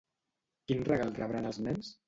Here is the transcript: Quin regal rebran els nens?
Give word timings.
Quin 0.71 0.81
regal 0.89 1.15
rebran 1.21 1.53
els 1.53 1.63
nens? 1.69 1.97